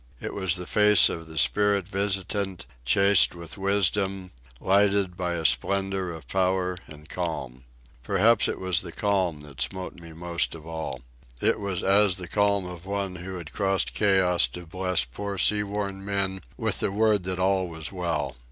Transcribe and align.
It 0.19 0.33
was 0.33 0.55
the 0.55 0.65
face 0.65 1.09
of 1.09 1.27
the 1.27 1.37
spirit 1.37 1.87
visitant, 1.87 2.65
chaste 2.85 3.35
with 3.35 3.55
wisdom, 3.55 4.31
lighted 4.59 5.15
by 5.15 5.33
a 5.35 5.45
splendour 5.45 6.09
of 6.09 6.27
power 6.27 6.79
and 6.87 7.07
calm. 7.07 7.65
Perhaps 8.01 8.47
it 8.47 8.59
was 8.59 8.81
the 8.81 8.91
calm 8.91 9.41
that 9.41 9.61
smote 9.61 9.93
me 9.93 10.11
most 10.11 10.55
of 10.55 10.65
all. 10.65 11.01
It 11.39 11.59
was 11.59 11.83
as 11.83 12.17
the 12.17 12.27
calm 12.27 12.65
of 12.65 12.87
one 12.87 13.17
who 13.17 13.35
had 13.37 13.53
crossed 13.53 13.93
chaos 13.93 14.47
to 14.47 14.65
bless 14.65 15.03
poor 15.05 15.37
sea 15.37 15.61
worn 15.61 16.03
men 16.03 16.41
with 16.57 16.79
the 16.79 16.91
word 16.91 17.21
that 17.25 17.37
all 17.37 17.67
was 17.67 17.91
well. 17.91 18.37